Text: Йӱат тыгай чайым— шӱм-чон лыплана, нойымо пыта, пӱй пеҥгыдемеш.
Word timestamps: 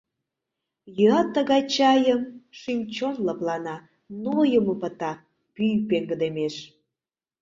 Йӱат 0.97 1.27
тыгай 1.35 1.61
чайым— 1.73 2.21
шӱм-чон 2.59 3.15
лыплана, 3.25 3.75
нойымо 4.23 4.73
пыта, 4.81 5.11
пӱй 5.53 5.73
пеҥгыдемеш. 5.89 6.55